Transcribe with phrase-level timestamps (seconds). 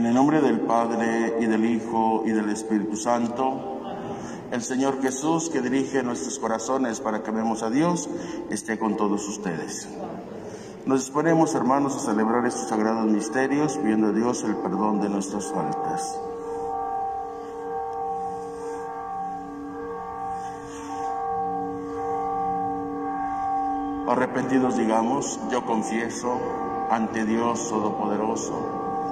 [0.00, 3.82] En el nombre del Padre y del Hijo y del Espíritu Santo,
[4.50, 8.08] el Señor Jesús que dirige nuestros corazones para que vemos a Dios,
[8.48, 9.90] esté con todos ustedes.
[10.86, 15.52] Nos disponemos, hermanos, a celebrar estos sagrados misterios, pidiendo a Dios el perdón de nuestras
[15.52, 16.18] faltas.
[24.08, 26.38] Arrepentidos digamos, yo confieso
[26.88, 28.79] ante Dios Todopoderoso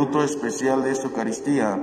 [0.00, 1.78] Fruto especial de esta Eucaristía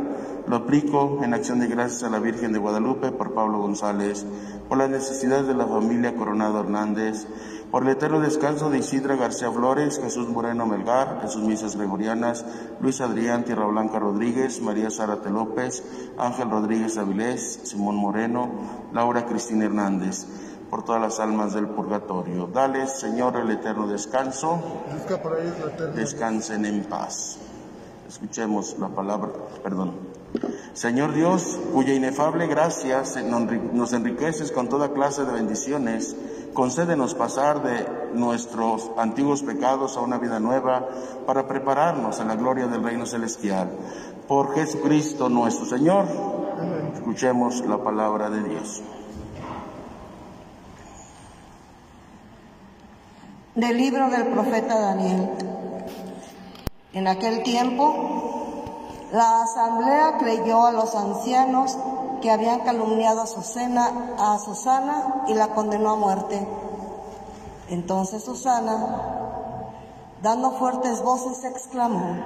[0.47, 4.25] lo aplico en acción de gracias a la Virgen de Guadalupe por Pablo González,
[4.67, 7.28] por las necesidades de la familia Coronado Hernández,
[7.69, 12.44] por el eterno descanso de Isidra García Flores, Jesús Moreno Melgar, Jesús Misas Gregorianas,
[12.81, 15.84] Luis Adrián Tierra Blanca Rodríguez, María Zárate López,
[16.17, 18.49] Ángel Rodríguez Avilés, Simón Moreno,
[18.94, 20.25] Laura Cristina Hernández,
[20.72, 22.47] por todas las almas del purgatorio.
[22.47, 24.59] Dale, Señor, el eterno descanso.
[25.94, 27.38] Descansen en paz.
[28.07, 29.31] Escuchemos la palabra,
[29.62, 29.91] perdón.
[30.73, 33.03] Señor Dios, cuya inefable gracia
[33.73, 36.16] nos enriqueces con toda clase de bendiciones,
[36.53, 40.88] concédenos pasar de nuestros antiguos pecados a una vida nueva
[41.25, 43.72] para prepararnos a la gloria del reino celestial.
[44.28, 46.06] Por Jesucristo nuestro Señor,
[46.94, 48.81] escuchemos la palabra de Dios.
[53.56, 55.56] Del libro del profeta Daniel.
[56.93, 57.93] En aquel tiempo,
[59.11, 61.77] la asamblea creyó a los ancianos
[62.21, 66.47] que habían calumniado a Susana, a Susana y la condenó a muerte.
[67.69, 69.73] Entonces Susana,
[70.21, 72.23] dando fuertes voces, exclamó,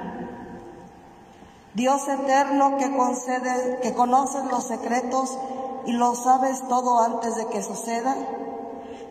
[1.73, 5.37] Dios eterno que concede, que conoces los secretos
[5.85, 8.15] y lo sabes todo antes de que suceda,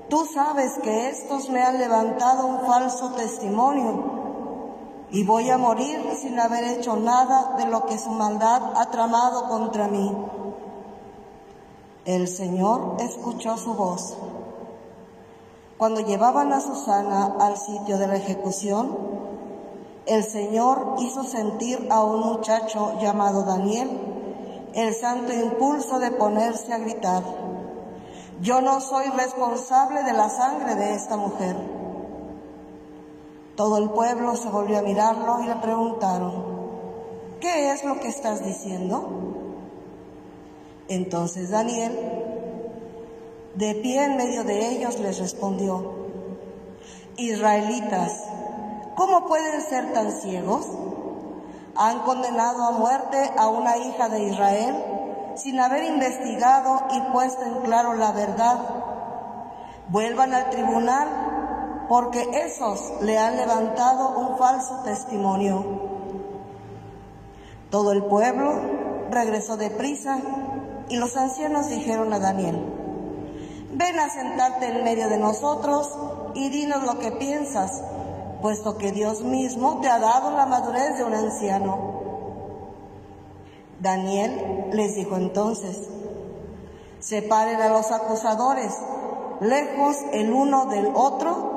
[0.09, 4.20] tú sabes que estos me han levantado un falso testimonio
[5.11, 9.49] y voy a morir sin haber hecho nada de lo que su maldad ha tramado
[9.49, 10.15] contra mí.
[12.05, 14.17] El Señor escuchó su voz.
[15.79, 18.97] Cuando llevaban a Susana al sitio de la ejecución,
[20.07, 24.11] el Señor hizo sentir a un muchacho llamado Daniel
[24.75, 27.23] el santo impulso de ponerse a gritar,
[28.41, 31.80] yo no soy responsable de la sangre de esta mujer.
[33.61, 36.33] Todo el pueblo se volvió a mirarlo y le preguntaron,
[37.41, 39.07] ¿qué es lo que estás diciendo?
[40.89, 41.93] Entonces Daniel,
[43.57, 45.93] de pie en medio de ellos, les respondió,
[47.19, 48.25] Israelitas,
[48.97, 50.67] ¿cómo pueden ser tan ciegos?
[51.77, 54.85] Han condenado a muerte a una hija de Israel
[55.37, 58.59] sin haber investigado y puesto en claro la verdad.
[59.91, 61.40] Vuelvan al tribunal
[61.91, 65.65] porque esos le han levantado un falso testimonio.
[67.69, 68.55] Todo el pueblo
[69.11, 70.21] regresó deprisa
[70.89, 72.65] y los ancianos dijeron a Daniel,
[73.73, 75.93] ven a sentarte en medio de nosotros
[76.35, 77.83] y dinos lo que piensas,
[78.41, 82.03] puesto que Dios mismo te ha dado la madurez de un anciano.
[83.81, 85.89] Daniel les dijo entonces,
[87.01, 88.79] separen a los acusadores,
[89.41, 91.50] lejos el uno del otro,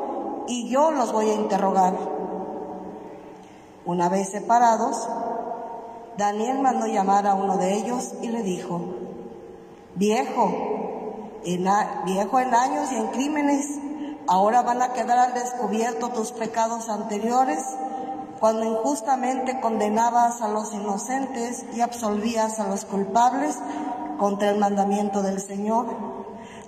[0.47, 1.95] y yo los voy a interrogar.
[3.85, 5.07] Una vez separados,
[6.17, 8.81] Daniel mandó llamar a uno de ellos y le dijo,
[9.95, 10.51] viejo,
[11.43, 11.67] en
[12.05, 13.79] viejo en años y en crímenes,
[14.27, 17.65] ahora van a quedar al descubierto tus pecados anteriores
[18.39, 23.57] cuando injustamente condenabas a los inocentes y absolvías a los culpables
[24.17, 25.87] contra el mandamiento del Señor.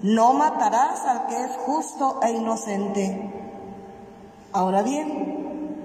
[0.02, 3.45] No matarás al que es justo e inocente.
[4.56, 5.76] Ahora bien,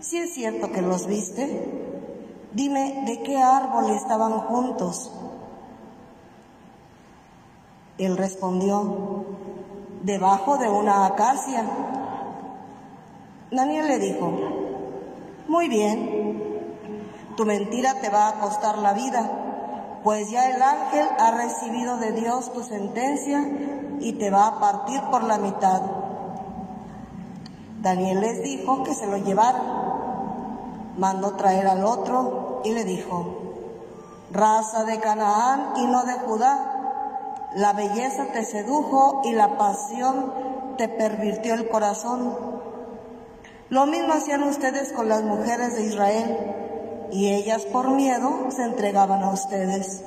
[0.00, 1.46] si es cierto que los viste,
[2.52, 5.10] dime de qué árbol estaban juntos.
[7.96, 9.24] Él respondió,
[10.02, 11.64] debajo de una acacia.
[13.50, 14.30] Daniel le dijo,
[15.48, 16.60] muy bien,
[17.34, 22.12] tu mentira te va a costar la vida, pues ya el ángel ha recibido de
[22.12, 23.42] Dios tu sentencia
[24.00, 25.97] y te va a partir por la mitad.
[27.80, 29.62] Daniel les dijo que se lo llevaran.
[30.96, 33.38] Mandó traer al otro y le dijo,
[34.32, 40.32] raza de Canaán y no de Judá, la belleza te sedujo y la pasión
[40.76, 42.36] te pervirtió el corazón.
[43.68, 46.54] Lo mismo hacían ustedes con las mujeres de Israel
[47.12, 50.02] y ellas por miedo se entregaban a ustedes.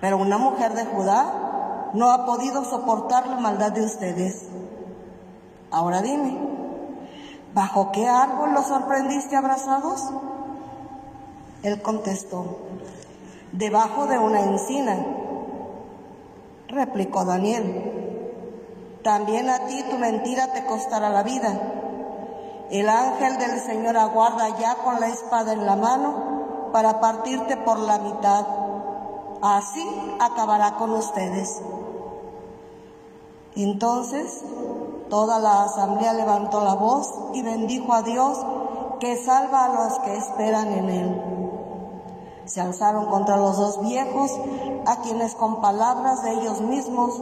[0.00, 4.46] Pero una mujer de Judá no ha podido soportar la maldad de ustedes.
[5.70, 6.51] Ahora dime,
[7.54, 10.02] ¿bajo qué árbol los sorprendiste abrazados?
[11.62, 12.58] Él contestó,
[13.52, 15.04] debajo de una encina
[16.72, 18.00] replicó Daniel.
[19.04, 21.60] También a ti tu mentira te costará la vida.
[22.70, 27.78] El ángel del Señor aguarda ya con la espada en la mano para partirte por
[27.78, 28.46] la mitad.
[29.42, 29.86] Así
[30.20, 31.60] acabará con ustedes.
[33.54, 34.42] Entonces
[35.12, 38.38] toda la asamblea levantó la voz y bendijo a Dios
[38.98, 41.22] que salva a los que esperan en él.
[42.46, 44.30] Se alzaron contra los dos viejos,
[44.86, 47.20] a quienes con palabras de ellos mismos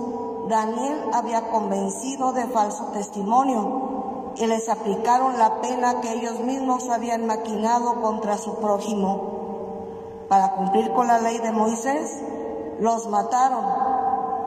[0.48, 7.26] Daniel había convencido de falso testimonio, y les aplicaron la pena que ellos mismos habían
[7.26, 10.26] maquinado contra su prójimo.
[10.28, 12.22] Para cumplir con la ley de Moisés,
[12.78, 13.64] los mataron,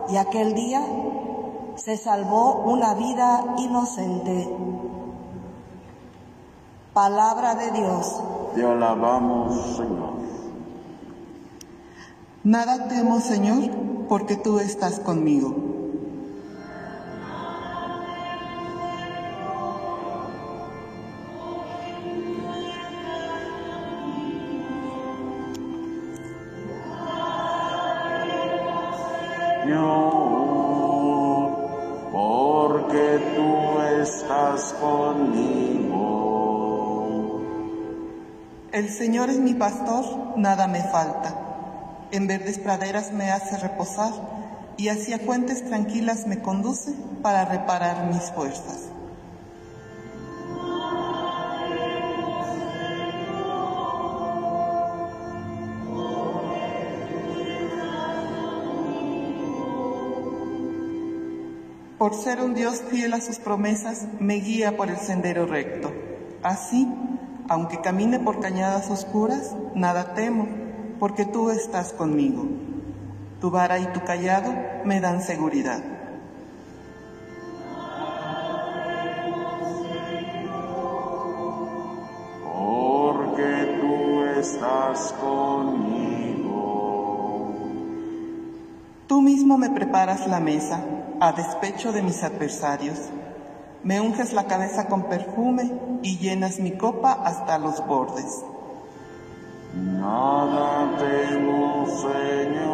[0.08, 0.82] y aquel día
[1.76, 4.50] se salvó una vida inocente.
[6.94, 8.22] Palabra de Dios.
[8.56, 10.14] Te alabamos, Señor.
[12.44, 13.72] Nada temo, Señor,
[14.10, 15.56] porque tú estás conmigo.
[32.84, 36.02] Porque tú estás conmigo.
[38.72, 40.06] El Señor es mi pastor,
[40.38, 41.40] nada me falta.
[42.12, 44.12] En verdes praderas me hace reposar
[44.78, 48.93] y hacia fuentes tranquilas me conduce para reparar mis fuerzas.
[62.04, 65.94] Por ser un Dios fiel a sus promesas, me guía por el sendero recto.
[66.44, 66.86] Así,
[67.48, 70.50] aunque camine por cañadas oscuras, nada temo,
[71.00, 72.46] porque tú estás conmigo.
[73.40, 75.82] Tu vara y tu callado me dan seguridad.
[82.44, 86.52] Porque tú estás conmigo.
[89.08, 90.84] Tú mismo me preparas la mesa
[91.24, 93.00] a despecho de mis adversarios.
[93.82, 98.44] Me unges la cabeza con perfume y llenas mi copa hasta los bordes.
[99.74, 102.68] Nada temo, Señor,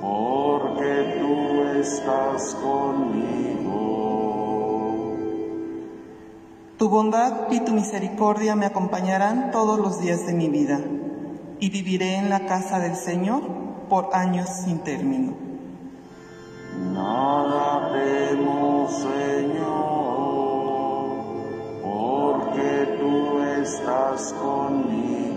[0.00, 3.88] porque tú estás conmigo.
[6.78, 10.78] Tu bondad y tu misericordia me acompañarán todos los días de mi vida,
[11.58, 13.42] y viviré en la casa del Señor
[13.88, 15.47] por años sin término.
[17.08, 19.64] Nada temo, Señor,
[21.82, 25.27] porque tú estás conmigo.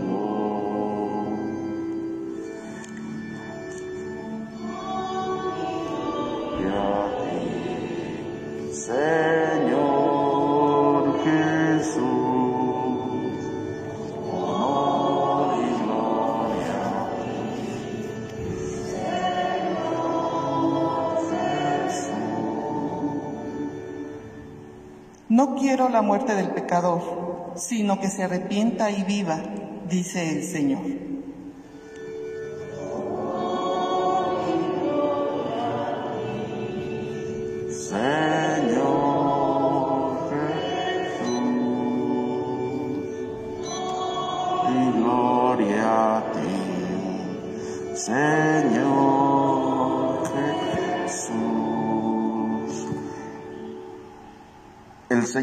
[25.51, 29.43] No quiero la muerte del pecador, sino que se arrepienta y viva,
[29.89, 30.81] dice el Señor.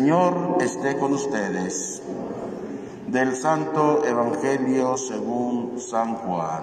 [0.08, 2.02] Señor esté con ustedes.
[3.08, 6.62] Del Santo Evangelio según San Juan.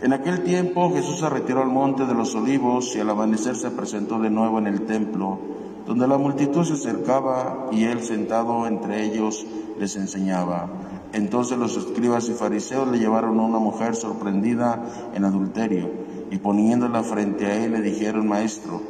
[0.00, 3.70] En aquel tiempo Jesús se retiró al monte de los olivos y al amanecer se
[3.70, 5.38] presentó de nuevo en el templo,
[5.86, 9.44] donde la multitud se acercaba y él sentado entre ellos
[9.78, 10.70] les enseñaba.
[11.12, 15.90] Entonces los escribas y fariseos le llevaron a una mujer sorprendida en adulterio
[16.30, 18.80] y poniéndola frente a él le dijeron, Maestro,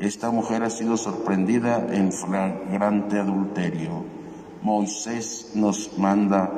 [0.00, 4.04] esta mujer ha sido sorprendida en flagrante adulterio.
[4.62, 6.50] Moisés nos manda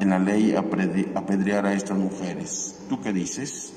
[0.00, 2.80] en la ley apedrear a estas mujeres.
[2.88, 3.72] ¿Tú qué dices?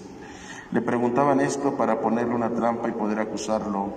[0.71, 3.89] Le preguntaban esto para ponerle una trampa y poder acusarlo,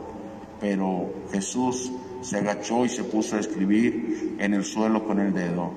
[0.61, 1.91] pero Jesús
[2.23, 5.73] se agachó y se puso a escribir en el suelo con el dedo.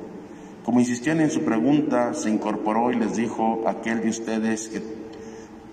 [0.64, 5.03] Como insistían en su pregunta, se incorporó y les dijo, aquel de ustedes que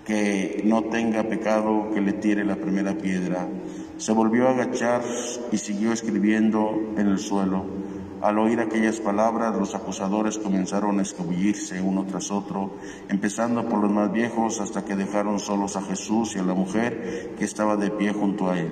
[0.05, 3.47] que no tenga pecado, que le tire la primera piedra.
[3.97, 5.01] Se volvió a agachar
[5.51, 7.65] y siguió escribiendo en el suelo.
[8.21, 12.71] Al oír aquellas palabras, los acusadores comenzaron a escabullirse uno tras otro,
[13.09, 17.33] empezando por los más viejos hasta que dejaron solos a Jesús y a la mujer
[17.37, 18.71] que estaba de pie junto a él.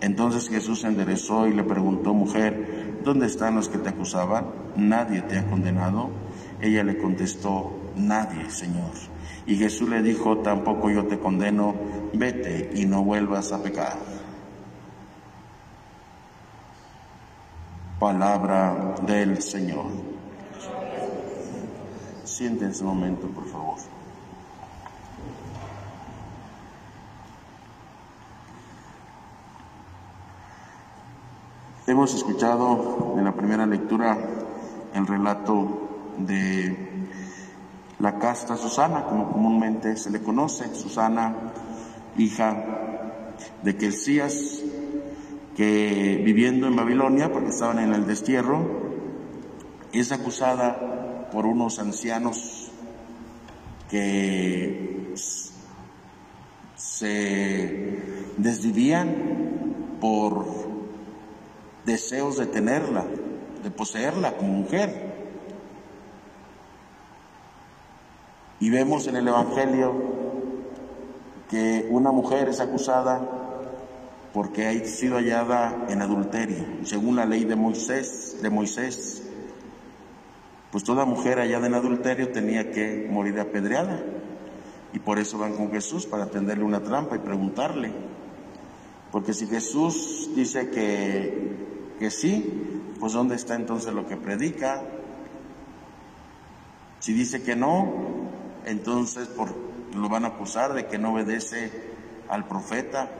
[0.00, 4.46] Entonces Jesús se enderezó y le preguntó, mujer, ¿dónde están los que te acusaban?
[4.76, 6.08] ¿Nadie te ha condenado?
[6.60, 8.92] Ella le contestó, nadie, Señor.
[9.48, 11.74] Y Jesús le dijo, tampoco yo te condeno,
[12.12, 13.96] vete y no vuelvas a pecar.
[17.98, 19.86] Palabra del Señor.
[22.24, 23.78] Siéntense un momento, por favor.
[31.86, 34.18] Hemos escuchado en la primera lectura
[34.92, 35.88] el relato
[36.18, 36.97] de
[37.98, 41.34] la casta Susana, como comúnmente se le conoce, Susana,
[42.16, 44.62] hija de Quelcías,
[45.56, 48.64] que viviendo en Babilonia, porque estaban en el destierro,
[49.92, 52.70] es acusada por unos ancianos
[53.90, 55.12] que
[56.76, 57.98] se
[58.36, 60.46] desvivían por
[61.84, 63.04] deseos de tenerla,
[63.62, 65.17] de poseerla como mujer.
[68.60, 69.94] Y vemos en el Evangelio
[71.48, 73.20] que una mujer es acusada
[74.32, 79.22] porque ha sido hallada en adulterio, según la ley de Moisés, de Moisés.
[80.70, 84.02] Pues toda mujer hallada en adulterio tenía que morir apedreada.
[84.92, 87.92] Y por eso van con Jesús para tenderle una trampa y preguntarle.
[89.10, 91.56] Porque si Jesús dice que,
[91.98, 94.82] que sí, pues ¿dónde está entonces lo que predica?
[96.98, 98.17] Si dice que no,
[98.68, 99.54] entonces por,
[99.94, 101.70] lo van a acusar de que no obedece
[102.28, 103.10] al profeta,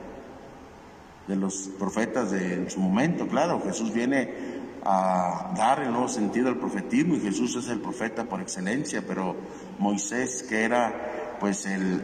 [1.26, 6.56] de los profetas de su momento, claro, Jesús viene a dar el nuevo sentido al
[6.56, 9.36] profetismo y Jesús es el profeta por excelencia, pero
[9.78, 12.02] Moisés, que era pues el,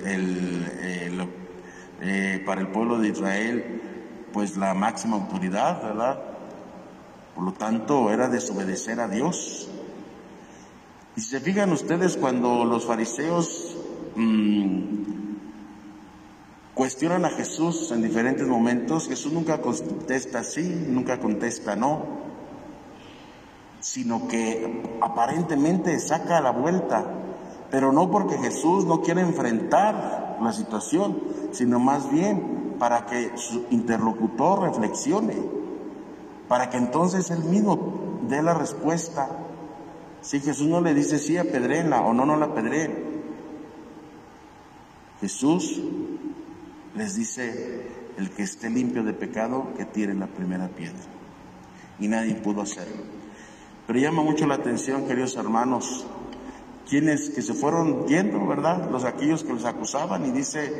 [2.01, 3.81] eh, para el pueblo de Israel,
[4.33, 6.21] pues la máxima autoridad, ¿verdad?
[7.35, 9.71] Por lo tanto, era desobedecer a Dios.
[11.17, 13.77] Y si se fijan ustedes cuando los fariseos
[14.17, 15.05] mm,
[16.75, 22.03] cuestionan a Jesús en diferentes momentos, Jesús nunca contesta sí, nunca contesta no,
[23.79, 27.05] sino que aparentemente saca la vuelta,
[27.71, 31.21] pero no porque Jesús no quiere enfrentar la situación,
[31.53, 35.37] sino más bien para que su interlocutor reflexione,
[36.49, 39.44] para que entonces él mismo dé la respuesta
[40.25, 42.97] si Jesús no le dice sí, apedréenla o no, no la apedreen.
[45.21, 45.83] Jesús
[46.97, 50.99] les dice, el que esté limpio de pecado, que tire la primera piedra.
[52.01, 53.03] Y nadie pudo hacerlo.
[53.87, 56.07] Pero llama mucho la atención, queridos hermanos,
[56.89, 58.91] quienes que se fueron yendo, ¿verdad?
[58.91, 60.73] Los aquellos que los acusaban y dice,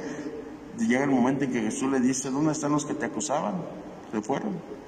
[0.79, 3.57] llega el momento en que Jesús le dice, ¿dónde están los que te acusaban?
[4.11, 4.84] Se fueron.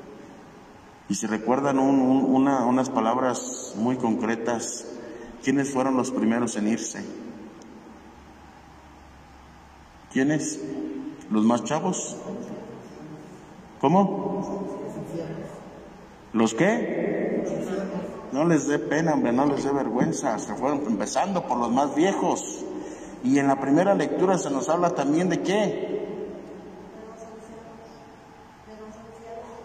[1.08, 4.86] Y si recuerdan unas palabras muy concretas,
[5.44, 7.04] ¿quiénes fueron los primeros en irse?
[10.12, 10.60] ¿Quiénes?
[11.30, 12.16] ¿Los más chavos?
[13.80, 14.64] ¿Cómo?
[16.32, 17.44] ¿Los qué?
[18.32, 20.38] No les dé pena, hombre, no les dé vergüenza.
[20.38, 22.64] Se fueron empezando por los más viejos.
[23.22, 25.95] Y en la primera lectura se nos habla también de qué?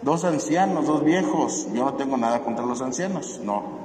[0.01, 1.67] Dos ancianos, dos viejos.
[1.73, 3.81] Yo no tengo nada contra los ancianos, no.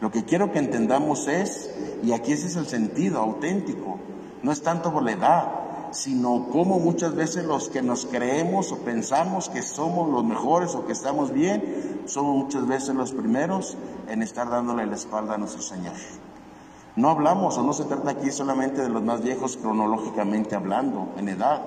[0.00, 1.70] Lo que quiero que entendamos es,
[2.02, 3.98] y aquí ese es el sentido auténtico,
[4.42, 5.52] no es tanto por la edad,
[5.90, 10.86] sino como muchas veces los que nos creemos o pensamos que somos los mejores o
[10.86, 13.76] que estamos bien, somos muchas veces los primeros
[14.08, 15.92] en estar dándole la espalda a nuestro Señor.
[16.96, 21.28] No hablamos o no se trata aquí solamente de los más viejos cronológicamente hablando, en
[21.28, 21.62] edad,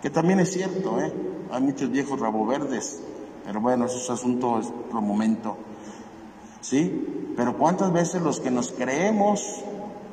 [0.00, 1.12] que también es cierto, ¿eh?
[1.50, 3.00] Hay muchos viejos rabo verdes,
[3.44, 5.56] pero bueno, eso es asunto, es otro momento.
[6.60, 7.32] ¿Sí?
[7.36, 9.60] Pero ¿cuántas veces los que nos creemos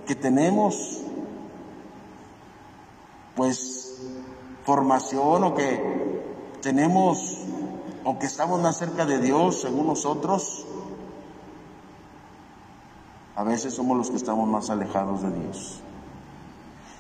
[0.05, 1.01] que tenemos
[3.35, 4.01] pues
[4.65, 6.21] formación o que
[6.61, 7.39] tenemos
[8.03, 10.65] o que estamos más cerca de Dios según nosotros,
[13.35, 15.81] a veces somos los que estamos más alejados de Dios.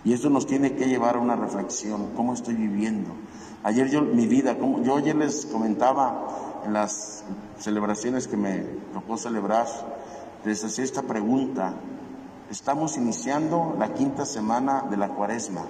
[0.03, 3.11] Y esto nos tiene que llevar a una reflexión, ¿cómo estoy viviendo?
[3.63, 7.23] Ayer yo, mi vida, yo ayer les comentaba en las
[7.59, 8.59] celebraciones que me
[8.93, 9.67] tocó celebrar,
[10.43, 11.73] les hacía esta pregunta.
[12.49, 15.61] Estamos iniciando la quinta semana de la cuaresma.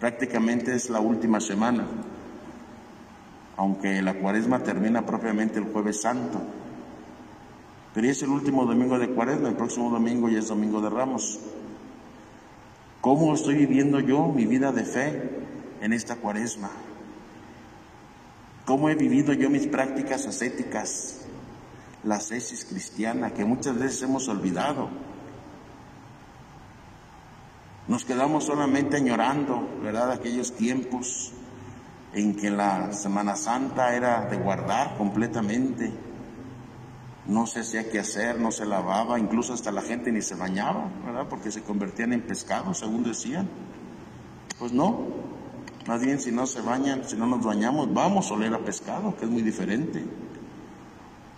[0.00, 1.86] Prácticamente es la última semana,
[3.56, 6.40] aunque la cuaresma termina propiamente el jueves santo.
[7.94, 11.38] Pero es el último domingo de cuaresma, el próximo domingo ya es domingo de ramos.
[13.00, 15.30] ¿Cómo estoy viviendo yo mi vida de fe
[15.80, 16.70] en esta cuaresma?
[18.64, 21.26] ¿Cómo he vivido yo mis prácticas ascéticas?
[22.02, 24.88] La ascesis cristiana que muchas veces hemos olvidado.
[27.88, 30.10] Nos quedamos solamente añorando, ¿verdad?
[30.10, 31.32] Aquellos tiempos
[32.12, 36.05] en que la Semana Santa era de guardar completamente.
[37.28, 40.90] No se hacía qué hacer, no se lavaba, incluso hasta la gente ni se bañaba,
[41.04, 41.26] ¿verdad?
[41.28, 43.48] Porque se convertían en pescados, según decían.
[44.58, 45.06] Pues no,
[45.86, 49.16] más bien si no se bañan, si no nos bañamos, vamos a oler a pescado,
[49.16, 50.04] que es muy diferente.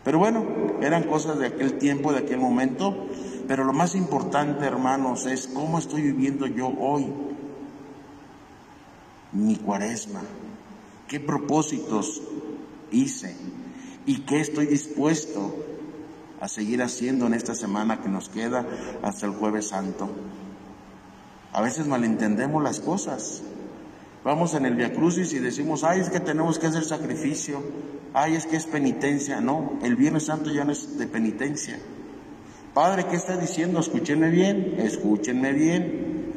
[0.05, 0.45] Pero bueno,
[0.81, 3.09] eran cosas de aquel tiempo, de aquel momento,
[3.47, 7.13] pero lo más importante, hermanos, es cómo estoy viviendo yo hoy
[9.33, 10.23] mi cuaresma,
[11.07, 12.23] qué propósitos
[12.91, 13.37] hice
[14.07, 15.55] y qué estoy dispuesto
[16.41, 18.67] a seguir haciendo en esta semana que nos queda
[19.03, 20.09] hasta el jueves santo.
[21.53, 23.43] A veces malentendemos las cosas.
[24.25, 27.63] Vamos en el Via Crucis y decimos, ay, es que tenemos que hacer sacrificio,
[28.13, 29.41] ay, es que es penitencia.
[29.41, 31.79] No, el Viernes Santo ya no es de penitencia.
[32.75, 33.81] Padre, ¿qué está diciendo?
[33.81, 36.33] Escúchenme bien, escúchenme bien.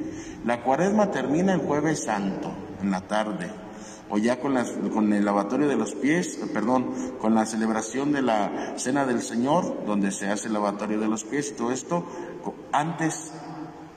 [0.45, 3.51] La cuaresma termina el jueves santo, en la tarde,
[4.11, 4.55] o ya con,
[4.93, 9.85] con el lavatorio de los pies, perdón, con la celebración de la cena del Señor,
[9.85, 12.05] donde se hace el lavatorio de los pies, todo esto,
[12.73, 13.31] antes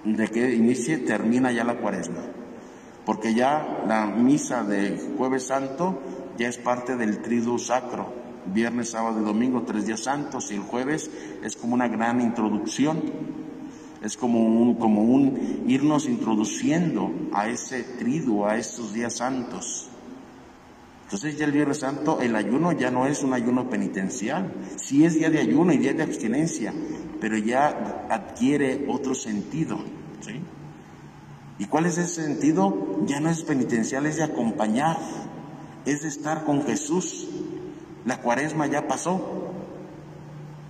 [0.05, 2.23] de que inicie, termina ya la cuaresma.
[3.05, 6.01] Porque ya la misa de jueves santo
[6.39, 8.13] ya es parte del triduo sacro,
[8.47, 11.11] viernes, sábado y domingo, tres días santos, y el jueves
[11.43, 13.03] es como una gran introducción,
[14.01, 19.91] es como un, como un irnos introduciendo a ese triduo, a esos días santos.
[21.05, 25.15] Entonces ya el Viernes Santo, el ayuno ya no es un ayuno penitencial, sí es
[25.15, 26.73] día de ayuno y día de abstinencia,
[27.21, 29.79] pero ya adquiere otro sentido.
[30.21, 30.41] ¿sí?
[31.59, 33.05] ¿Y cuál es ese sentido?
[33.07, 34.99] Ya no es penitencial, es de acompañar,
[35.85, 37.29] es de estar con Jesús,
[38.05, 39.51] la cuaresma ya pasó.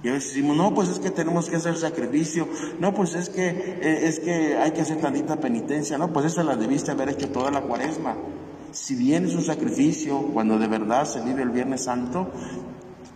[0.03, 2.47] Y a veces decimos, no, pues es que tenemos que hacer sacrificio,
[2.79, 6.43] no, pues es que, eh, es que hay que hacer tantita penitencia, no, pues esa
[6.43, 8.15] la debiste haber hecho toda la cuaresma.
[8.75, 12.33] Si bien es un sacrificio, cuando de verdad se vive el Viernes Santo,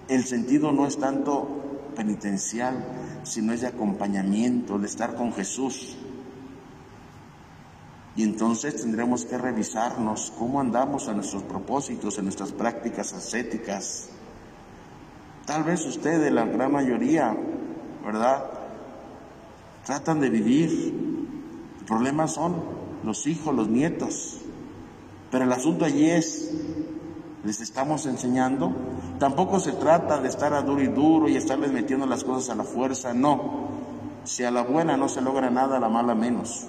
[0.07, 5.97] el sentido no es tanto penitencial, sino es de acompañamiento, de estar con Jesús.
[8.15, 14.11] Y entonces tendremos que revisarnos cómo andamos en nuestros propósitos, en nuestras prácticas ascéticas.
[15.45, 17.37] Tal vez ustedes, la gran mayoría,
[18.05, 18.45] ¿verdad?
[19.85, 20.71] Tratan de vivir.
[21.81, 22.63] El problema son
[23.03, 24.43] los hijos, los nietos.
[25.31, 26.53] Pero el asunto allí es,
[27.45, 28.73] les estamos enseñando.
[29.19, 32.55] Tampoco se trata de estar a duro y duro y estarles metiendo las cosas a
[32.55, 33.69] la fuerza, no.
[34.25, 36.67] Si a la buena no se logra nada, a la mala menos.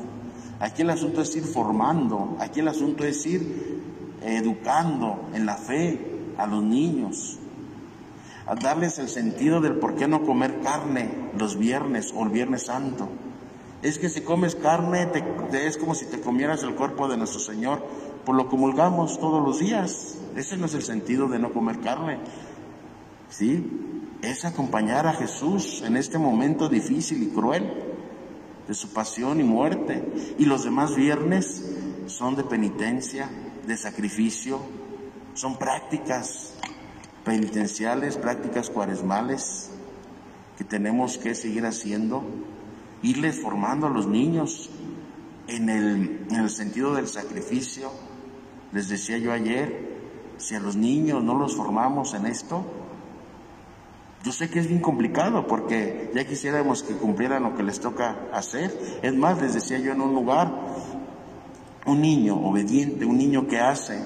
[0.59, 3.79] Aquí el asunto es ir formando, aquí el asunto es ir
[4.21, 7.37] educando en la fe a los niños,
[8.45, 12.65] a darles el sentido del por qué no comer carne los viernes o el viernes
[12.65, 13.07] santo.
[13.81, 17.39] Es que si comes carne te, es como si te comieras el cuerpo de nuestro
[17.39, 17.81] Señor,
[18.29, 20.19] por lo comulgamos todos los días.
[20.35, 22.19] Ese no es el sentido de no comer carne.
[23.27, 23.65] ¿Sí?
[24.21, 27.73] Es acompañar a Jesús en este momento difícil y cruel
[28.67, 30.35] de su pasión y muerte.
[30.37, 33.31] Y los demás viernes son de penitencia,
[33.65, 34.59] de sacrificio,
[35.33, 36.53] son prácticas
[37.25, 39.71] penitenciales, prácticas cuaresmales
[40.55, 42.23] que tenemos que seguir haciendo,
[43.01, 44.69] irles formando a los niños
[45.47, 47.91] en el, en el sentido del sacrificio.
[48.71, 49.97] Les decía yo ayer,
[50.37, 52.63] si a los niños no los formamos en esto,
[54.23, 58.27] yo sé que es bien complicado porque ya quisiéramos que cumplieran lo que les toca
[58.33, 58.99] hacer.
[59.01, 60.51] Es más, les decía yo en un lugar,
[61.85, 63.97] un niño obediente, un niño que hace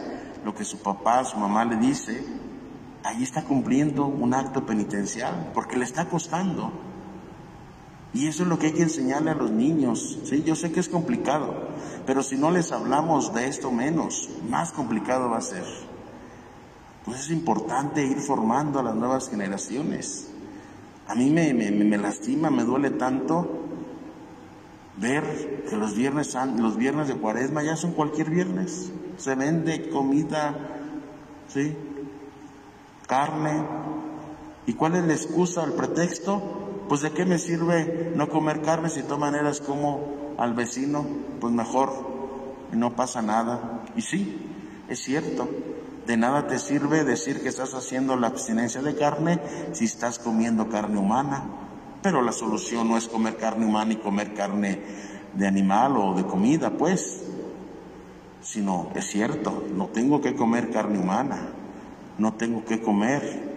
[0.46, 2.24] lo que su papá, su mamá le dice,
[3.04, 6.72] ahí está cumpliendo un acto penitencial porque le está costando.
[8.14, 10.20] Y eso es lo que hay que enseñarle a los niños.
[10.24, 11.56] Sí, yo sé que es complicado,
[12.06, 15.66] pero si no les hablamos de esto menos, más complicado va a ser.
[17.06, 20.30] Pues es importante ir formando a las nuevas generaciones.
[21.08, 23.66] A mí me, me, lastima, me duele tanto
[24.98, 28.92] ver que los viernes, los viernes de cuaresma ya son cualquier viernes.
[29.18, 30.56] Se vende comida,
[31.48, 31.76] ¿sí?
[33.08, 33.64] carne.
[34.66, 36.63] ¿Y cuál es la excusa, el pretexto?
[36.88, 41.06] Pues de qué me sirve no comer carne si de todas maneras como al vecino,
[41.40, 41.92] pues mejor,
[42.72, 43.84] no pasa nada.
[43.96, 44.48] Y sí,
[44.88, 45.48] es cierto,
[46.06, 49.40] de nada te sirve decir que estás haciendo la abstinencia de carne
[49.72, 51.44] si estás comiendo carne humana.
[52.02, 54.82] Pero la solución no es comer carne humana y comer carne
[55.34, 57.24] de animal o de comida, pues.
[58.42, 61.48] Sino, es cierto, no tengo que comer carne humana,
[62.18, 63.54] no tengo que comer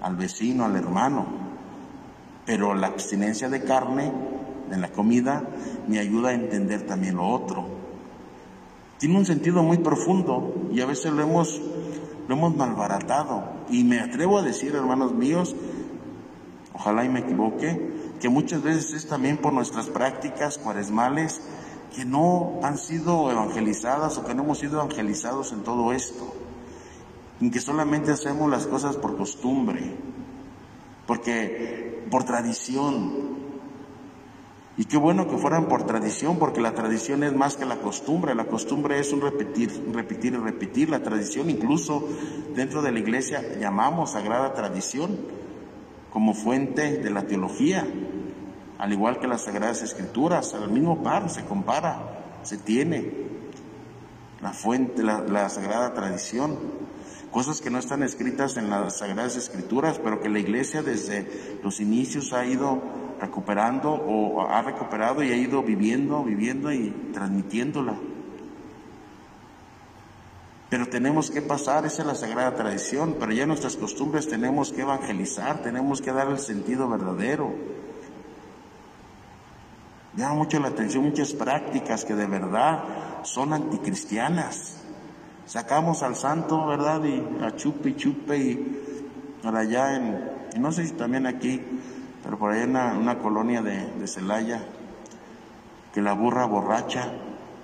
[0.00, 1.49] al vecino, al hermano.
[2.46, 4.12] Pero la abstinencia de carne
[4.70, 5.44] en la comida
[5.88, 7.66] me ayuda a entender también lo otro.
[8.98, 11.60] Tiene un sentido muy profundo y a veces lo hemos
[12.30, 13.42] lo hemos malbaratado.
[13.70, 15.56] Y me atrevo a decir, hermanos míos,
[16.72, 21.40] ojalá y me equivoque, que muchas veces es también por nuestras prácticas cuaresmales
[21.92, 26.32] que no han sido evangelizadas o que no hemos sido evangelizados en todo esto.
[27.40, 29.96] En que solamente hacemos las cosas por costumbre,
[31.08, 33.40] porque por tradición,
[34.80, 38.34] y qué bueno que fueran por tradición, porque la tradición es más que la costumbre.
[38.34, 40.88] La costumbre es un repetir, repetir y repetir.
[40.88, 42.08] La tradición, incluso
[42.54, 45.18] dentro de la iglesia, llamamos sagrada tradición
[46.10, 47.86] como fuente de la teología,
[48.78, 53.12] al igual que las sagradas escrituras, al mismo par, se compara, se tiene
[54.40, 56.58] la fuente, la, la sagrada tradición
[57.30, 61.80] cosas que no están escritas en las Sagradas Escrituras, pero que la Iglesia desde los
[61.80, 62.82] inicios ha ido
[63.20, 67.94] recuperando o ha recuperado y ha ido viviendo, viviendo y transmitiéndola.
[70.70, 74.82] Pero tenemos que pasar, esa es la sagrada tradición, pero ya nuestras costumbres tenemos que
[74.82, 77.52] evangelizar, tenemos que dar el sentido verdadero.
[80.16, 82.84] Llama mucho la atención muchas prácticas que de verdad
[83.24, 84.79] son anticristianas.
[85.46, 87.02] Sacamos al santo, ¿verdad?
[87.04, 88.80] Y a chupe y chupe y
[89.42, 91.60] para allá en, no sé si también aquí,
[92.22, 94.62] pero por ahí en una, colonia de, Celaya,
[95.92, 97.12] que la burra borracha,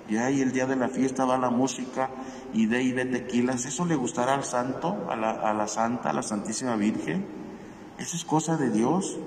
[0.09, 2.09] y ahí el día de la fiesta va la música
[2.53, 6.09] y de y de tequilas, ¿eso le gustará al santo, a la, a la santa,
[6.09, 7.25] a la Santísima Virgen?
[7.97, 9.17] Eso es cosa de Dios.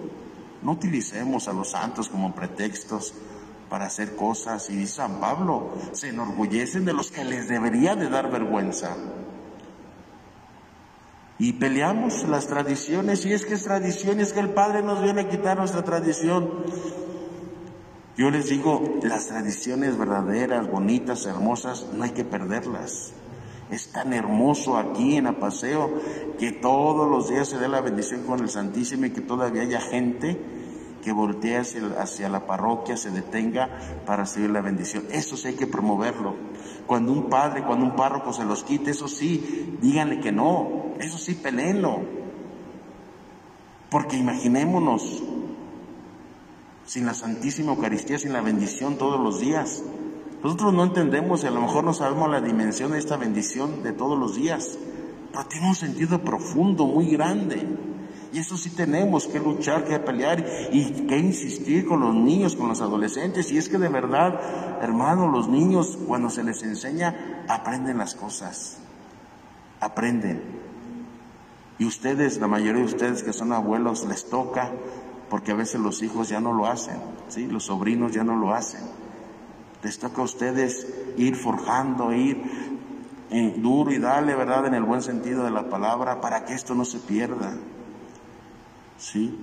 [0.62, 3.14] No utilicemos a los santos como pretextos
[3.70, 4.68] para hacer cosas.
[4.68, 8.94] Y dice San Pablo, se enorgullecen de los que les debería de dar vergüenza
[11.40, 15.22] y peleamos las tradiciones, y es que es tradición, es que el Padre nos viene
[15.22, 16.50] a quitar nuestra tradición.
[18.14, 23.14] Yo les digo, las tradiciones verdaderas, bonitas, hermosas, no hay que perderlas.
[23.70, 25.90] Es tan hermoso aquí en Apaseo
[26.38, 29.80] que todos los días se dé la bendición con el Santísimo y que todavía haya
[29.80, 30.38] gente
[31.02, 33.68] que voltee hacia, la parroquia, se detenga
[34.06, 35.04] para recibir la bendición.
[35.10, 36.34] Eso sí hay que promoverlo.
[36.86, 41.18] Cuando un padre, cuando un párroco se los quite, eso sí, díganle que no, eso
[41.18, 42.00] sí, peleenlo.
[43.90, 45.22] Porque imaginémonos,
[46.84, 49.82] sin la Santísima Eucaristía, sin la bendición todos los días.
[50.42, 53.92] Nosotros no entendemos y a lo mejor no sabemos la dimensión de esta bendición de
[53.92, 54.78] todos los días,
[55.32, 57.89] pero tiene un sentido profundo, muy grande.
[58.32, 62.68] Y eso sí tenemos que luchar, que pelear y que insistir con los niños, con
[62.68, 63.50] los adolescentes.
[63.50, 68.78] Y es que de verdad, hermano, los niños cuando se les enseña, aprenden las cosas.
[69.80, 70.42] Aprenden.
[71.78, 74.70] Y ustedes, la mayoría de ustedes que son abuelos, les toca,
[75.28, 77.46] porque a veces los hijos ya no lo hacen, ¿sí?
[77.46, 78.82] Los sobrinos ya no lo hacen.
[79.82, 82.42] Les toca a ustedes ir forjando, ir
[83.30, 86.74] eh, duro y darle, ¿verdad?, en el buen sentido de la palabra, para que esto
[86.74, 87.54] no se pierda.
[89.00, 89.34] Sí.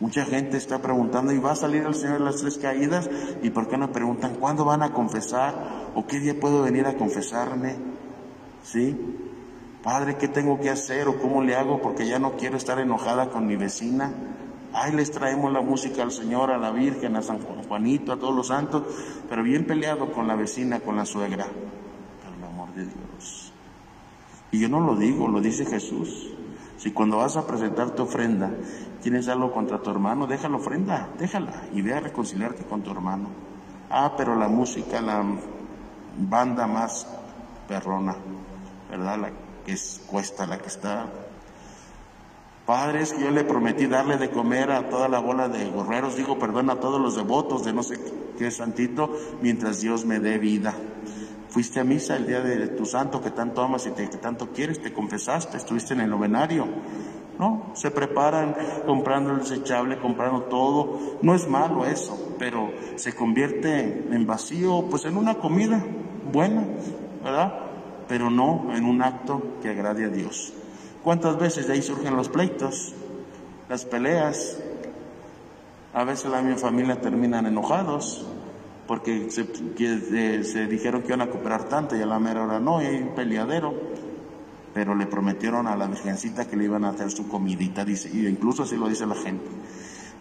[0.00, 3.08] Mucha gente está preguntando, ¿y va a salir el Señor de las tres caídas?
[3.42, 5.90] ¿Y por qué no preguntan cuándo van a confesar?
[5.94, 7.76] ¿O qué día puedo venir a confesarme?
[8.62, 8.96] ¿Sí?
[9.82, 11.80] Padre, ¿qué tengo que hacer o cómo le hago?
[11.80, 14.12] Porque ya no quiero estar enojada con mi vecina.
[14.72, 18.34] Ay, les traemos la música al Señor, a la Virgen, a San Juanito, a todos
[18.34, 18.84] los santos,
[19.28, 21.46] pero bien peleado con la vecina, con la suegra.
[21.46, 23.52] Por el amor de Dios.
[24.52, 26.37] Y yo no lo digo, lo dice Jesús.
[26.78, 28.50] Si cuando vas a presentar tu ofrenda
[29.02, 33.28] tienes algo contra tu hermano, déjala ofrenda, déjala y ve a reconciliarte con tu hermano.
[33.90, 35.24] Ah, pero la música, la
[36.16, 37.06] banda más
[37.66, 38.16] perrona,
[38.90, 39.18] ¿verdad?
[39.18, 39.30] La
[39.66, 41.06] que es, cuesta, la que está
[42.68, 46.38] Padres, que yo le prometí darle de comer a toda la bola de gorreros, digo,
[46.38, 47.98] perdón, a todos los devotos de no sé
[48.36, 49.10] qué santito,
[49.40, 50.74] mientras Dios me dé vida.
[51.50, 54.48] Fuiste a misa el día de tu santo que tanto amas y te, que tanto
[54.48, 56.66] quieres, te confesaste, estuviste en el novenario.
[57.38, 61.18] No, se preparan comprando el desechable, comprando todo.
[61.22, 65.82] No es malo eso, pero se convierte en vacío, pues en una comida
[66.30, 66.64] buena,
[67.24, 67.54] ¿verdad?
[68.08, 70.52] Pero no en un acto que agrade a Dios.
[71.02, 72.92] ¿Cuántas veces de ahí surgen los pleitos,
[73.68, 74.58] las peleas?
[75.94, 78.26] A veces la mi familia terminan enojados
[78.88, 79.42] porque se,
[79.78, 82.86] eh, se, dijeron que iban a cooperar tanto y a la mera hora no, y
[82.86, 83.74] hay un peleadero.
[84.72, 88.62] Pero le prometieron a la virgencita que le iban a hacer su comidita, dice, incluso
[88.62, 89.44] así lo dice la gente,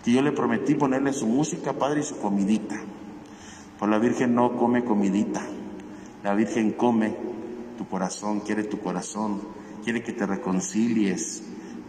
[0.03, 2.75] que yo le prometí ponerle su música, padre, y su comidita.
[3.79, 5.41] Pues la Virgen no come comidita,
[6.23, 7.15] la Virgen come
[7.77, 9.39] tu corazón, quiere tu corazón,
[9.83, 11.43] quiere que te reconcilies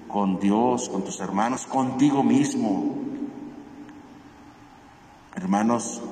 [0.07, 2.99] con Dios, con tus hermanos, contigo mismo.
[5.35, 6.03] Hermanos,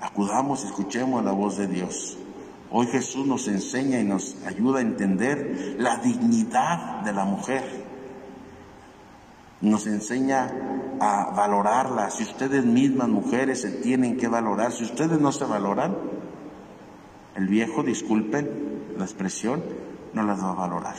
[0.00, 2.18] acudamos, escuchemos la voz de Dios.
[2.70, 7.64] Hoy Jesús nos enseña y nos ayuda a entender la dignidad de la mujer.
[9.60, 10.52] Nos enseña
[11.00, 12.10] a valorarla.
[12.10, 15.96] Si ustedes mismas, mujeres, se tienen que valorar, si ustedes no se valoran,
[17.36, 19.62] el viejo, disculpen la expresión,
[20.12, 20.96] no las va a valorar.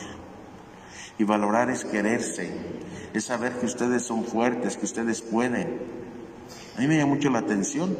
[1.18, 2.50] Y valorar es quererse,
[3.14, 5.80] es saber que ustedes son fuertes, que ustedes pueden.
[6.76, 7.96] A mí me llama mucho la atención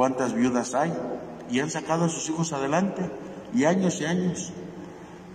[0.00, 0.94] cuántas viudas hay
[1.50, 3.02] y han sacado a sus hijos adelante
[3.52, 4.50] y años y años.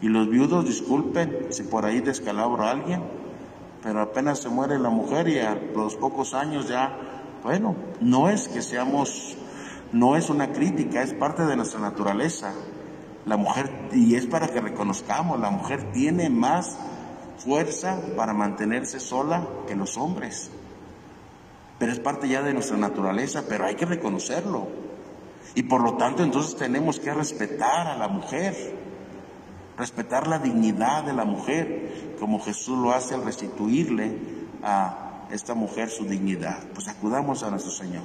[0.02, 3.04] Y los viudos, disculpen si por ahí descalabro a alguien,
[3.84, 6.98] pero apenas se muere la mujer y a los pocos años ya,
[7.44, 9.38] bueno, no es que seamos,
[9.92, 12.52] no es una crítica, es parte de nuestra naturaleza.
[13.28, 16.76] La mujer, y es para que reconozcamos, la mujer tiene más
[17.38, 20.50] fuerza para mantenerse sola que los hombres.
[21.78, 24.68] Pero es parte ya de nuestra naturaleza, pero hay que reconocerlo.
[25.56, 28.56] Y por lo tanto entonces tenemos que respetar a la mujer,
[29.78, 34.18] respetar la dignidad de la mujer, como Jesús lo hace al restituirle
[34.64, 36.60] a esta mujer su dignidad.
[36.74, 38.04] Pues acudamos a nuestro Señor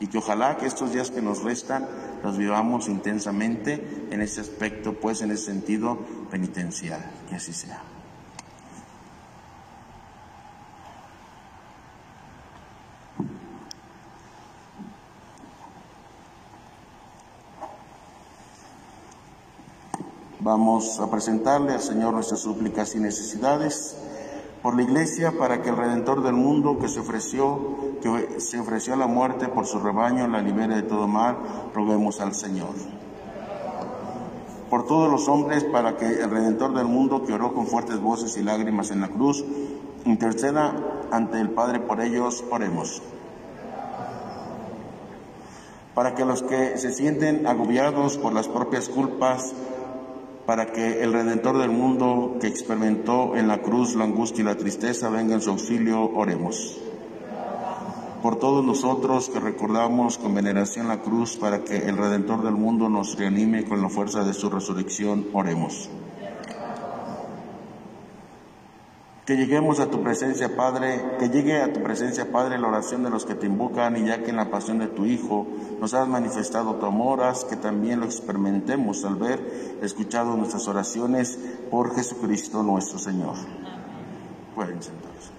[0.00, 1.86] y que ojalá que estos días que nos restan
[2.22, 5.98] los vivamos intensamente en ese aspecto, pues en ese sentido
[6.30, 7.82] penitencial, que así sea.
[20.40, 23.96] Vamos a presentarle al Señor nuestras súplicas y necesidades
[24.62, 27.58] por la iglesia para que el Redentor del mundo que se ofreció,
[28.00, 31.38] que se ofreció a la muerte por su rebaño, la libere de todo mal,
[31.74, 32.68] roguemos al Señor.
[34.70, 38.36] Por todos los hombres para que el Redentor del mundo que oró con fuertes voces
[38.36, 39.44] y lágrimas en la cruz,
[40.04, 40.72] interceda
[41.10, 43.02] ante el Padre por ellos, oremos.
[45.94, 49.52] Para que los que se sienten agobiados por las propias culpas,
[50.48, 54.56] para que el Redentor del mundo que experimentó en la cruz la angustia y la
[54.56, 56.74] tristeza venga en su auxilio, oremos.
[58.22, 62.88] Por todos nosotros que recordamos con veneración la cruz, para que el Redentor del mundo
[62.88, 65.90] nos reanime con la fuerza de su resurrección, oremos.
[69.28, 73.10] Que lleguemos a tu presencia, Padre, que llegue a tu presencia, Padre, la oración de
[73.10, 75.46] los que te invocan y ya que en la pasión de tu Hijo
[75.78, 81.38] nos has manifestado tu amor, haz que también lo experimentemos al ver, escuchado nuestras oraciones
[81.70, 83.34] por Jesucristo nuestro Señor.
[84.54, 85.37] Pueden sentarse.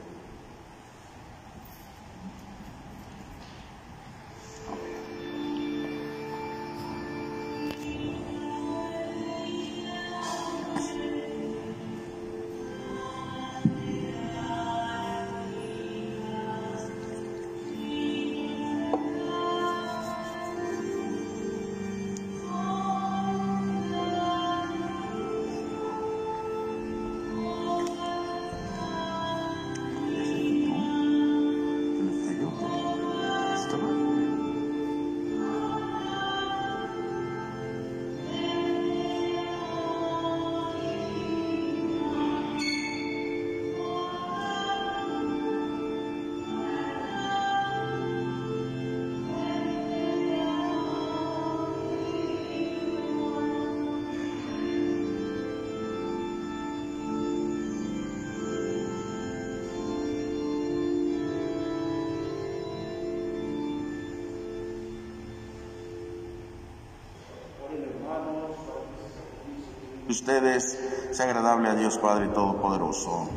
[70.10, 70.80] De ustedes
[71.12, 73.30] sea agradable a Dios Padre Todopoderoso.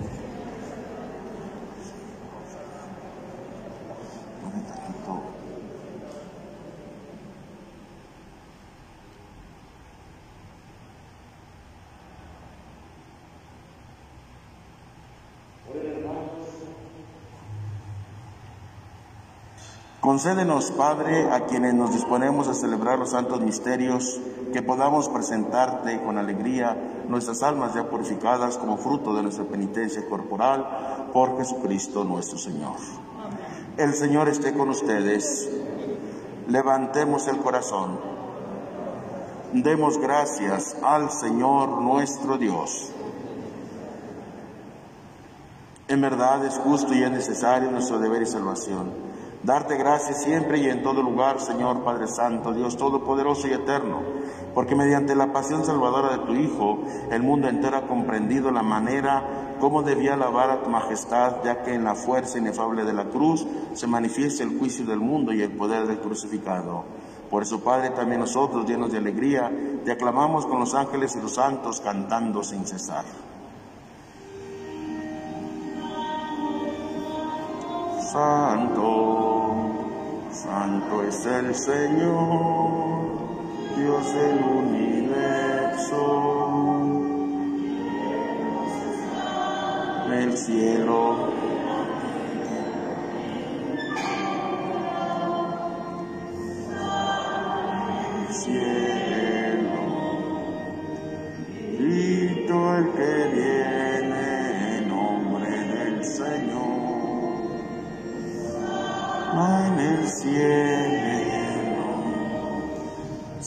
[20.13, 24.21] Concédenos, Padre, a quienes nos disponemos a celebrar los santos misterios,
[24.53, 26.77] que podamos presentarte con alegría
[27.09, 32.77] nuestras almas ya purificadas como fruto de nuestra penitencia corporal por Jesucristo nuestro Señor.
[33.79, 35.49] El Señor esté con ustedes.
[36.47, 37.99] Levantemos el corazón.
[39.55, 42.91] Demos gracias al Señor nuestro Dios.
[45.89, 49.12] En verdad es justo y es necesario nuestro deber y salvación
[49.43, 54.01] Darte gracias siempre y en todo lugar, Señor Padre Santo, Dios Todopoderoso y Eterno,
[54.55, 56.79] porque mediante la pasión salvadora de tu Hijo,
[57.11, 61.75] el mundo entero ha comprendido la manera como debía alabar a tu majestad, ya que
[61.75, 65.51] en la fuerza inefable de la cruz se manifiesta el juicio del mundo y el
[65.51, 66.85] poder del crucificado.
[67.29, 69.51] Por eso, Padre, también nosotros, llenos de alegría,
[69.85, 73.05] te aclamamos con los ángeles y los santos, cantando sin cesar.
[78.13, 79.32] Santo,
[80.33, 83.03] Santo es el Señor,
[83.77, 85.13] Dios del universo.
[90.11, 91.33] El cielo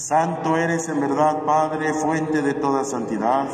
[0.06, 3.48] Santo eres en verdad, Padre, fuente de toda santidad.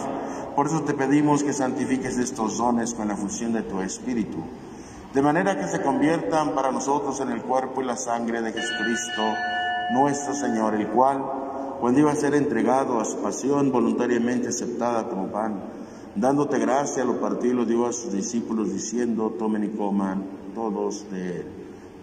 [0.53, 4.39] Por eso te pedimos que santifiques estos dones con la fusión de tu Espíritu,
[5.13, 9.21] de manera que se conviertan para nosotros en el cuerpo y la sangre de Jesucristo,
[9.93, 11.23] nuestro Señor, el cual,
[11.79, 15.55] cuando iba a ser entregado a su pasión voluntariamente aceptada como pan,
[16.17, 21.09] dándote gracia, lo partió y lo dio a sus discípulos, diciendo, tomen y coman todos
[21.11, 21.45] de él,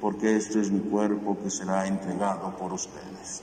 [0.00, 3.42] porque este es mi cuerpo que será entregado por ustedes.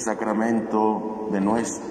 [0.00, 1.84] Sacramento de nuestro.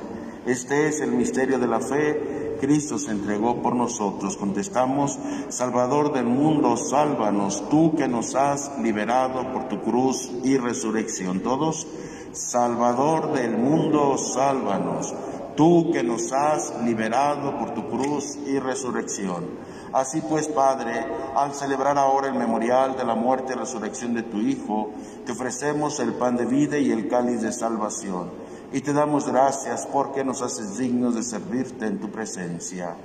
[0.45, 2.57] Este es el misterio de la fe.
[2.59, 4.35] Cristo se entregó por nosotros.
[4.37, 5.17] Contestamos,
[5.49, 11.41] Salvador del mundo, sálvanos, tú que nos has liberado por tu cruz y resurrección.
[11.41, 11.87] Todos,
[12.31, 15.13] Salvador del mundo, sálvanos,
[15.55, 19.45] tú que nos has liberado por tu cruz y resurrección.
[19.93, 21.05] Así pues, Padre,
[21.35, 24.91] al celebrar ahora el memorial de la muerte y resurrección de tu Hijo,
[25.29, 28.31] te ofrecemos el pan de vida y el cáliz de salvación.
[28.73, 32.95] Y te damos gracias porque nos haces dignos de servirte en tu presencia.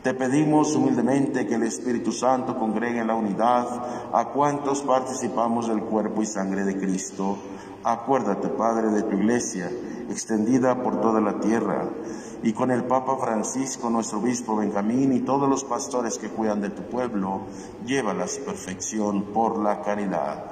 [0.00, 3.66] Te pedimos humildemente que el Espíritu Santo congregue en la unidad
[4.12, 7.36] a cuantos participamos del cuerpo y sangre de Cristo.
[7.82, 9.68] Acuérdate, Padre, de tu iglesia,
[10.08, 11.88] extendida por toda la tierra
[12.44, 16.70] y con el Papa Francisco, nuestro obispo Benjamín y todos los pastores que cuidan de
[16.70, 17.40] tu pueblo,
[17.84, 20.51] llévala a su perfección por la caridad.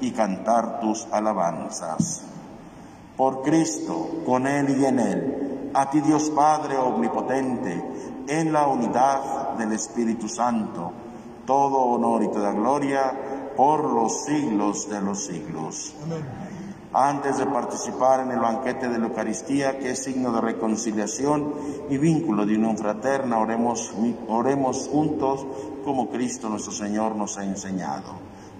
[0.00, 2.22] y cantar tus alabanzas.
[3.16, 7.82] Por Cristo, con Él y en Él A ti Dios Padre Omnipotente,
[8.28, 10.90] en la unidad del Espíritu Santo,
[11.46, 15.94] todo honor y toda gloria por los siglos de los siglos.
[16.92, 21.52] Antes de participar en el banquete de la Eucaristía, que es signo de reconciliación
[21.90, 23.92] y vínculo de unión fraterna, oremos,
[24.28, 25.46] oremos juntos
[25.84, 28.25] como Cristo nuestro Señor nos ha enseñado.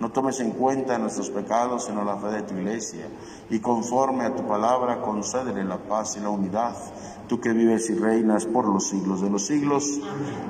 [0.00, 3.06] No tomes en cuenta nuestros pecados, sino la fe de tu iglesia,
[3.48, 6.74] y conforme a tu palabra, concédele la paz y la unidad.
[7.28, 10.00] Tú que vives y reinas por los siglos de los siglos,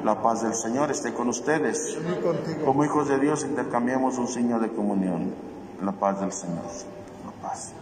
[0.02, 1.96] la paz del Señor esté con ustedes.
[2.64, 5.32] Como hijos de Dios intercambiamos un signo de comunión.
[5.82, 6.64] La paz del Señor.
[7.24, 7.74] La paz.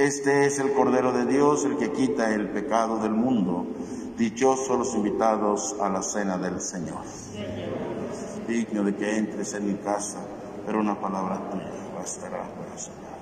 [0.00, 3.66] Este es el Cordero de Dios, el que quita el pecado del mundo.
[4.16, 7.02] Dichosos los invitados a la cena del Señor.
[8.48, 10.20] Digno de que entres en mi casa,
[10.64, 13.19] pero una palabra tuya bastará para sanar.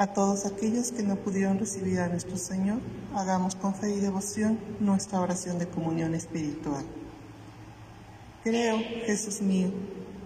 [0.00, 2.78] A todos aquellos que no pudieron recibir a nuestro Señor,
[3.14, 6.86] hagamos con fe y devoción nuestra oración de comunión espiritual.
[8.42, 9.68] Creo, Jesús mío,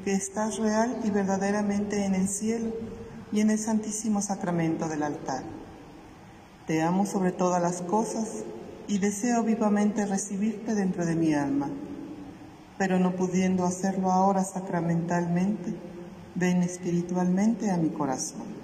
[0.05, 2.73] que estás real y verdaderamente en el cielo
[3.33, 5.43] y en el santísimo sacramento del altar.
[6.69, 8.45] Te amo sobre todas las cosas
[8.87, 11.69] y deseo vivamente recibirte dentro de mi alma,
[12.79, 15.75] pero no pudiendo hacerlo ahora sacramentalmente,
[16.37, 18.64] ven espiritualmente a mi corazón.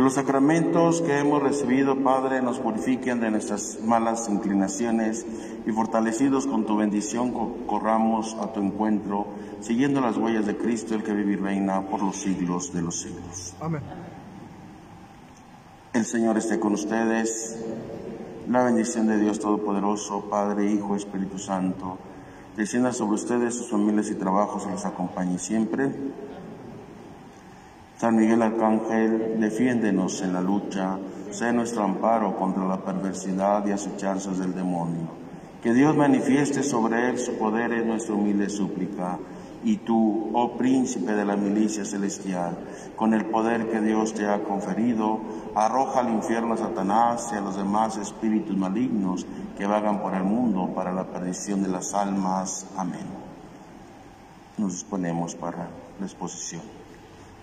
[0.00, 5.26] Que los sacramentos que hemos recibido, Padre, nos purifiquen de nuestras malas inclinaciones
[5.66, 7.34] y fortalecidos con tu bendición
[7.66, 9.26] corramos a tu encuentro,
[9.60, 12.98] siguiendo las huellas de Cristo, el que vive y reina por los siglos de los
[12.98, 13.52] siglos.
[13.60, 13.82] Amén.
[15.92, 17.62] El Señor esté con ustedes.
[18.48, 21.98] La bendición de Dios Todopoderoso, Padre, Hijo, Espíritu Santo,
[22.56, 25.92] descienda sobre ustedes, sus familias y trabajos, y los acompañe siempre.
[28.00, 30.96] San Miguel Arcángel, defiéndenos en la lucha,
[31.30, 35.06] sé nuestro amparo contra la perversidad y asechanzas del demonio.
[35.62, 39.18] Que Dios manifieste sobre él su poder es nuestra humilde súplica.
[39.62, 42.56] Y tú, oh príncipe de la milicia celestial,
[42.96, 45.20] con el poder que Dios te ha conferido,
[45.54, 49.26] arroja al infierno a Satanás y a los demás espíritus malignos
[49.58, 52.66] que vagan por el mundo para la perdición de las almas.
[52.78, 53.04] Amén.
[54.56, 56.79] Nos disponemos para la exposición.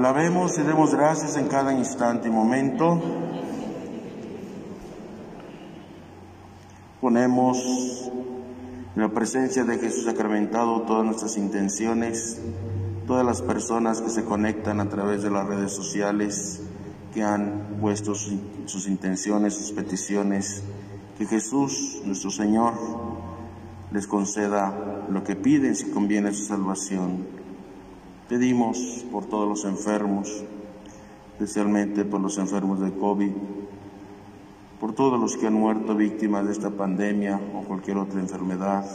[0.00, 3.02] Alabemos y demos gracias en cada instante y momento.
[7.02, 8.10] Ponemos
[8.96, 12.40] en la presencia de Jesús sacramentado todas nuestras intenciones,
[13.06, 16.62] todas las personas que se conectan a través de las redes sociales,
[17.12, 20.62] que han puesto sus, intenciones, sus peticiones,
[21.18, 22.72] que Jesús, nuestro Señor,
[23.92, 27.38] les conceda lo que piden si conviene su salvación
[28.30, 30.44] Pedimos por todos los enfermos,
[31.32, 33.32] especialmente por los enfermos de COVID,
[34.78, 38.88] por todos los que han muerto víctimas de esta pandemia o cualquier otra enfermedad,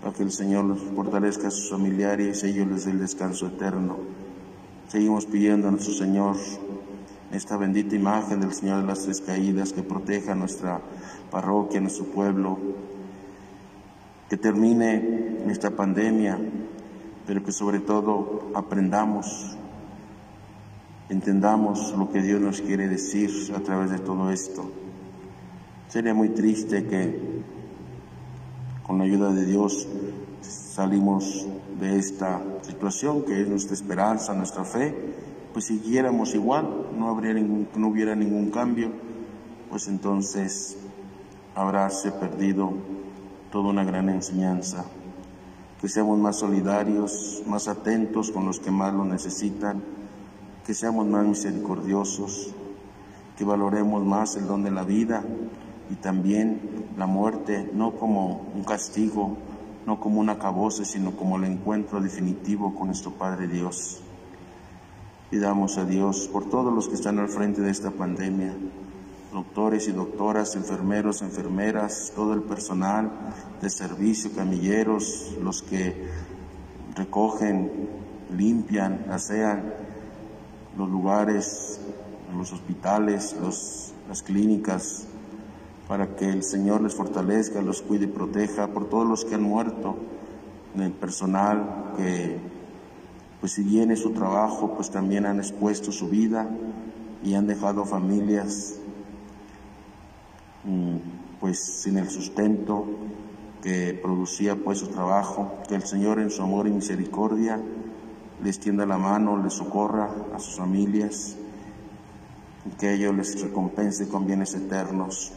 [0.00, 3.48] para que el Señor los fortalezca a sus familiares y ellos les dé el descanso
[3.48, 3.96] eterno.
[4.86, 6.36] Seguimos pidiendo a nuestro Señor
[7.32, 10.80] esta bendita imagen del Señor de las Tres Caídas que proteja nuestra
[11.32, 12.56] parroquia, nuestro pueblo,
[14.30, 16.38] que termine esta pandemia
[17.28, 19.54] pero que sobre todo aprendamos,
[21.10, 24.70] entendamos lo que Dios nos quiere decir a través de todo esto.
[25.88, 27.42] Sería muy triste que
[28.82, 29.86] con la ayuda de Dios
[30.40, 31.46] salimos
[31.78, 34.94] de esta situación que es nuestra esperanza, nuestra fe,
[35.52, 38.90] pues siguiéramos igual, no, habría ningún, no hubiera ningún cambio,
[39.68, 40.78] pues entonces
[41.54, 42.72] habráse perdido
[43.52, 44.86] toda una gran enseñanza
[45.80, 49.82] que seamos más solidarios, más atentos con los que más lo necesitan,
[50.66, 52.54] que seamos más misericordiosos,
[53.36, 55.24] que valoremos más el don de la vida
[55.90, 56.60] y también
[56.96, 59.36] la muerte, no como un castigo,
[59.86, 64.00] no como un acabose, sino como el encuentro definitivo con nuestro Padre Dios.
[65.30, 68.54] Pidamos a Dios por todos los que están al frente de esta pandemia,
[69.32, 73.10] doctores y doctoras, enfermeros, enfermeras, todo el personal
[73.60, 76.08] de servicio, camilleros, los que
[76.94, 77.88] recogen,
[78.36, 79.74] limpian, asean
[80.76, 81.80] los lugares,
[82.36, 83.36] los hospitales,
[84.08, 85.06] las clínicas,
[85.86, 89.42] para que el Señor les fortalezca, los cuide y proteja, por todos los que han
[89.42, 89.96] muerto,
[90.76, 92.38] el personal que,
[93.40, 96.48] pues si viene su trabajo, pues también han expuesto su vida
[97.24, 98.77] y han dejado familias
[101.40, 102.86] pues sin el sustento
[103.62, 107.60] que producía pues su trabajo, que el Señor en su amor y misericordia
[108.42, 111.36] les tienda la mano, les socorra a sus familias
[112.66, 115.32] y que ello les recompense con bienes eternos.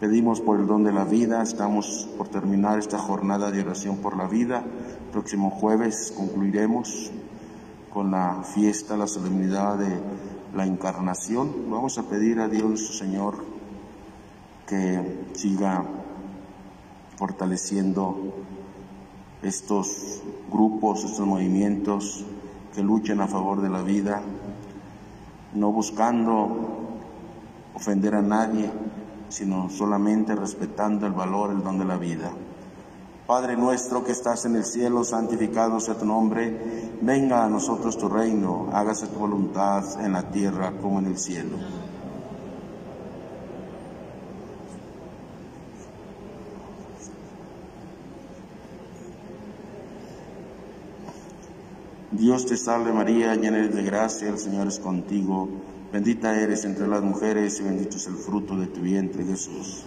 [0.00, 4.16] Pedimos por el don de la vida, estamos por terminar esta jornada de oración por
[4.16, 4.64] la vida.
[5.12, 7.12] Próximo jueves concluiremos
[7.92, 10.00] con la fiesta, la solemnidad de
[10.54, 11.70] la encarnación.
[11.70, 13.61] Vamos a pedir a Dios nuestro Señor
[14.66, 15.84] que siga
[17.16, 18.16] fortaleciendo
[19.42, 22.24] estos grupos, estos movimientos
[22.74, 24.22] que luchen a favor de la vida,
[25.54, 26.88] no buscando
[27.74, 28.70] ofender a nadie,
[29.28, 32.30] sino solamente respetando el valor, el don de la vida.
[33.26, 38.08] Padre nuestro que estás en el cielo, santificado sea tu nombre, venga a nosotros tu
[38.08, 41.56] reino, hágase tu voluntad en la tierra como en el cielo.
[52.12, 55.48] Dios te salve María, llena eres de gracia, el Señor es contigo,
[55.90, 59.84] bendita eres entre las mujeres y bendito es el fruto de tu vientre Jesús.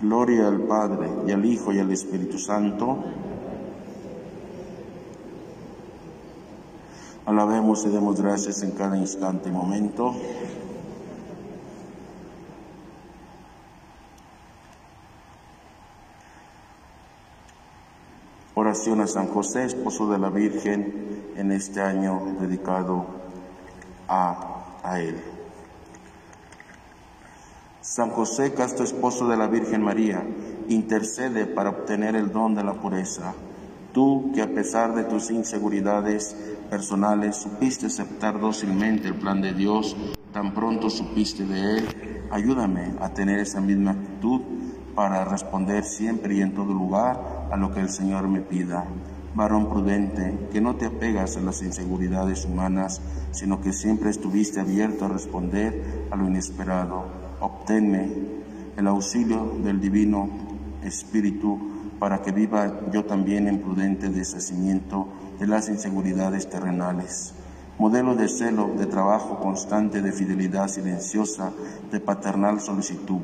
[0.00, 3.04] Gloria al Padre y al Hijo y al Espíritu Santo.
[7.26, 10.14] Alabemos y demos gracias en cada instante y momento.
[18.54, 23.06] Oración a San José, esposo de la Virgen, en este año dedicado
[24.06, 25.16] a, a él.
[27.80, 30.22] San José, casto esposo de la Virgen María,
[30.68, 33.32] intercede para obtener el don de la pureza.
[33.94, 36.36] Tú que a pesar de tus inseguridades
[36.68, 39.96] personales supiste aceptar dócilmente el plan de Dios,
[40.30, 41.88] tan pronto supiste de Él,
[42.30, 44.42] ayúdame a tener esa misma actitud
[44.94, 48.84] para responder siempre y en todo lugar a lo que el Señor me pida.
[49.34, 53.00] Varón prudente, que no te apegas a las inseguridades humanas,
[53.30, 57.04] sino que siempre estuviste abierto a responder a lo inesperado.
[57.40, 58.10] Obténme
[58.76, 60.28] el auxilio del Divino
[60.82, 61.58] Espíritu
[61.98, 67.34] para que viva yo también en prudente deshacimiento de las inseguridades terrenales.
[67.78, 71.52] Modelo de celo, de trabajo constante, de fidelidad silenciosa,
[71.90, 73.20] de paternal solicitud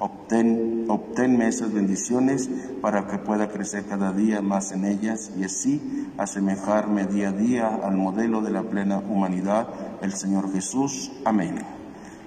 [0.00, 2.48] Obtén, obténme esas bendiciones
[2.80, 7.80] para que pueda crecer cada día más en ellas y así asemejarme día a día
[7.82, 9.68] al modelo de la plena humanidad,
[10.00, 11.12] el Señor Jesús.
[11.26, 11.56] Amén.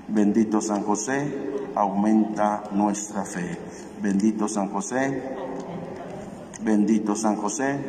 [0.07, 1.33] Bendito San José,
[1.73, 3.57] aumenta nuestra fe.
[4.03, 5.23] Bendito San José,
[6.61, 7.79] bendito San José.